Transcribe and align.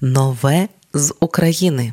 Нове 0.00 0.68
з 0.94 1.14
України. 1.20 1.92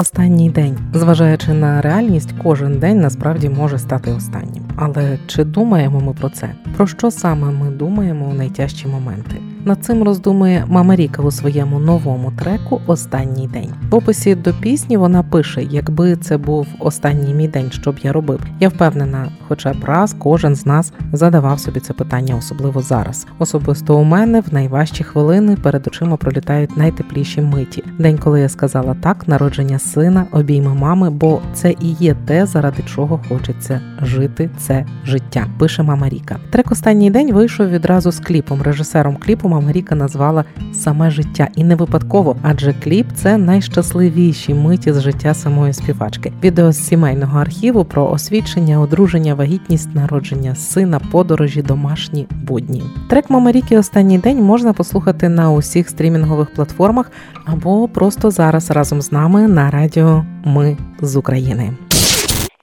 Останній 0.00 0.50
день, 0.50 0.78
зважаючи 0.94 1.52
на 1.52 1.80
реальність, 1.80 2.34
кожен 2.42 2.78
день 2.78 3.00
насправді 3.00 3.48
може 3.48 3.78
стати 3.78 4.12
останнім. 4.12 4.62
Але 4.76 5.18
чи 5.26 5.44
думаємо 5.44 6.00
ми 6.00 6.12
про 6.12 6.30
це? 6.30 6.50
Про 6.76 6.86
що 6.86 7.10
саме 7.10 7.50
ми 7.50 7.70
думаємо 7.70 8.26
у 8.30 8.34
найтяжчі 8.34 8.88
моменти? 8.88 9.36
Над 9.64 9.84
цим 9.84 10.02
роздумує 10.02 10.64
Мама 10.68 10.96
Ріка 10.96 11.22
у 11.22 11.30
своєму 11.30 11.78
новому 11.78 12.32
треку 12.38 12.80
Останній 12.86 13.46
день. 13.48 13.72
В 13.90 13.94
описі 13.94 14.34
до 14.34 14.54
пісні 14.54 14.96
вона 14.96 15.22
пише: 15.22 15.62
якби 15.62 16.16
це 16.16 16.36
був 16.36 16.66
останній 16.80 17.34
мій 17.34 17.48
день, 17.48 17.70
що 17.70 17.92
б 17.92 17.98
я 18.02 18.12
робив. 18.12 18.40
Я 18.60 18.68
впевнена, 18.68 19.32
хоча 19.48 19.72
б 19.72 19.84
раз 19.84 20.16
кожен 20.18 20.54
з 20.54 20.66
нас 20.66 20.92
задавав 21.12 21.60
собі 21.60 21.80
це 21.80 21.92
питання, 21.92 22.36
особливо 22.36 22.82
зараз. 22.82 23.26
Особисто 23.38 23.98
у 23.98 24.04
мене 24.04 24.40
в 24.40 24.54
найважчі 24.54 25.04
хвилини 25.04 25.56
перед 25.56 25.86
очима 25.86 26.16
пролітають 26.16 26.76
найтепліші 26.76 27.40
миті. 27.40 27.84
День, 27.98 28.18
коли 28.18 28.40
я 28.40 28.48
сказала 28.48 28.96
так, 29.02 29.28
народження 29.28 29.78
сина, 29.92 30.26
обійми 30.32 30.74
мами, 30.74 31.10
бо 31.10 31.40
це 31.54 31.70
і 31.80 31.92
є 32.00 32.16
те, 32.26 32.46
заради 32.46 32.82
чого 32.82 33.20
хочеться 33.28 33.80
жити 34.02 34.50
це 34.58 34.86
життя. 35.04 35.46
Пише 35.58 35.82
Мама 35.82 36.08
Ріка. 36.08 36.36
Трек 36.50 36.72
останній 36.72 37.10
день 37.10 37.32
вийшов 37.32 37.68
відразу 37.68 38.12
з 38.12 38.20
кліпом. 38.20 38.62
Режисером 38.62 39.16
кліпу 39.16 39.48
Мама 39.48 39.72
Ріка 39.72 39.94
назвала 39.94 40.44
саме 40.72 41.10
життя, 41.10 41.48
і 41.56 41.64
не 41.64 41.74
випадково, 41.74 42.36
адже 42.42 42.72
кліп 42.72 43.06
це 43.14 43.36
найщасливіші 43.36 44.54
миті 44.54 44.92
з 44.92 45.00
життя 45.00 45.34
самої 45.34 45.72
співачки. 45.72 46.32
Відео 46.42 46.72
з 46.72 46.86
сімейного 46.86 47.38
архіву 47.38 47.84
про 47.84 48.10
освідчення, 48.10 48.80
одруження, 48.80 49.34
вагітність, 49.34 49.94
народження 49.94 50.54
сина, 50.54 51.00
подорожі, 51.10 51.62
домашні 51.62 52.26
будні. 52.30 52.82
Трек 53.08 53.30
Мама 53.30 53.52
Ріки 53.52 53.78
останній 53.78 54.18
день 54.18 54.42
можна 54.42 54.72
послухати 54.72 55.28
на 55.28 55.50
усіх 55.50 55.88
стрімінгових 55.88 56.54
платформах 56.54 57.10
або 57.44 57.88
просто 57.88 58.30
зараз 58.30 58.70
разом 58.70 59.02
з 59.02 59.12
нами 59.12 59.48
на 59.48 59.70
радіо 59.78 60.24
Ми 60.44 60.76
з 61.02 61.16
України. 61.16 61.72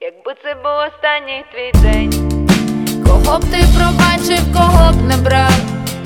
Якби 0.00 0.32
це 0.42 0.54
був 0.54 0.76
останній 0.88 1.44
твій 1.52 1.82
день, 1.82 2.12
кого 3.06 3.38
б 3.38 3.44
ти 3.44 3.64
пробачив, 3.76 4.52
кого 4.52 4.92
б 4.92 5.02
не 5.08 5.16
брав, 5.16 5.52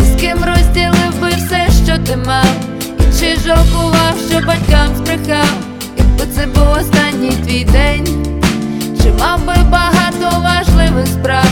і 0.00 0.02
з 0.02 0.20
ким 0.20 0.38
розділив 0.44 1.20
би 1.20 1.28
все, 1.28 1.68
що 1.84 1.98
ти 2.06 2.16
мав, 2.16 2.54
і 3.00 3.20
чи 3.20 3.36
жалкував, 3.36 4.14
що 4.28 4.46
батькам 4.46 4.88
збрехав, 4.96 5.54
якби 5.96 6.24
це 6.34 6.46
був 6.46 6.70
останній 6.70 7.36
твій 7.46 7.64
день, 7.64 8.06
чи 9.02 9.12
мав 9.12 9.40
би 9.46 9.54
багато 9.70 10.40
важливих 10.40 11.06
справ, 11.06 11.50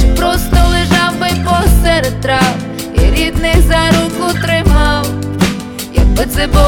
чи 0.00 0.06
просто 0.06 0.56
лежав 0.70 1.20
би 1.20 1.28
посеред 1.44 2.20
трав, 2.20 2.54
і 2.94 3.00
рідних 3.00 3.60
за 3.62 3.90
руку 3.90 4.38
тримав, 4.42 5.06
якби 5.94 6.24
це 6.24 6.46
був 6.46 6.62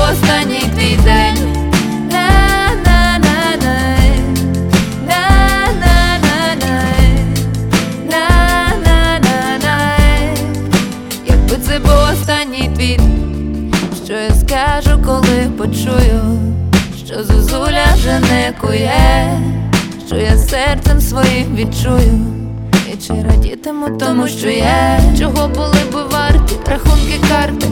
це 11.63 11.79
був 11.79 11.93
останній 12.13 12.71
твіт, 12.77 13.01
що 14.05 14.13
я 14.13 14.31
скажу, 14.31 15.03
коли 15.07 15.51
почую, 15.59 16.21
що 17.07 17.25
зозуля 17.25 17.85
вже 17.95 18.21
не 18.21 18.53
кує, 18.61 19.39
що 20.07 20.17
я 20.17 20.37
серцем 20.37 21.01
своїм 21.01 21.57
відчую, 21.57 22.27
і 22.93 22.97
чи 22.97 23.13
радітиму 23.13 23.99
тому, 23.99 24.29
що 24.29 24.49
є, 24.49 25.01
чого 25.19 25.49
були 25.49 25.81
би 25.93 26.03
варті, 26.03 26.57
рахунки 26.67 27.21
карти, 27.29 27.67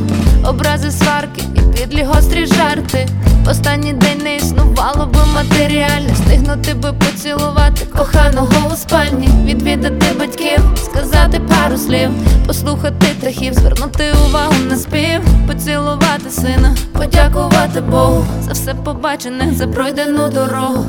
образи 0.48 0.90
сварки 0.90 1.42
і 1.54 1.60
підлі 1.60 2.02
гострі 2.02 2.46
жарти. 2.46 3.06
Останній 3.50 3.92
день 3.92 4.18
не 4.24 4.36
існувало 4.36 5.06
би 5.06 5.20
матеріальне 5.34 6.14
Стигнути 6.14 6.74
би 6.74 6.92
поцілувати 6.92 7.86
коханого 7.96 8.70
у 8.72 8.76
спальні, 8.76 9.28
відвідати 9.44 10.06
батьків, 10.18 10.60
сказати 10.84 11.40
пару 11.40 11.76
слів, 11.76 12.10
послухати 12.48 13.06
птахів, 13.20 13.54
звернути 13.54 14.04
увагу 14.28 14.54
на 14.70 14.76
спів, 14.76 15.20
поцілувати 15.46 16.30
сина, 16.30 16.76
подякувати 16.92 17.80
Богу 17.80 18.26
за 18.40 18.52
все 18.52 18.74
побачене, 18.74 19.52
за 19.54 19.66
пройдену 19.66 20.28
дорогу. 20.28 20.84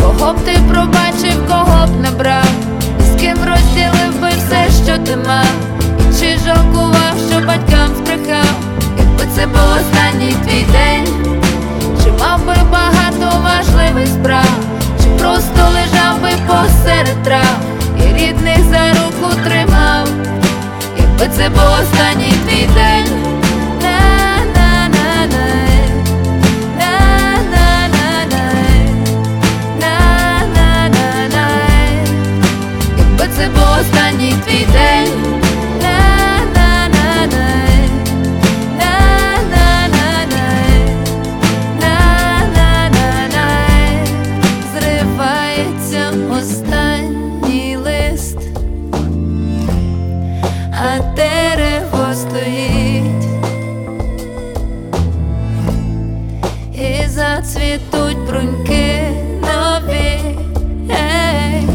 Кого 0.00 0.32
б 0.32 0.36
ти 0.44 0.58
пробачив, 0.68 1.46
кого 1.48 1.86
б 1.86 2.00
не 2.00 2.10
брав, 2.10 2.44
якби 21.40 21.60
дерево 51.16 52.14
стоїть 52.14 53.24
і 56.74 57.08
зацвітуть 57.08 58.18
бруньки 58.26 59.10
нові, 59.40 60.20
ей, 60.90 61.68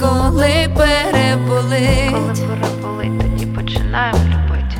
коли 0.00 0.68
переболить. 0.76 2.10
Коли 2.10 2.46
переболить, 2.46 3.20
тоді 3.20 3.46
починаємо 3.46 4.18
любити. 4.18 4.76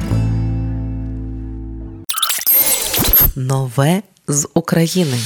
Нове 3.37 4.03
з 4.29 4.49
України. 4.55 5.19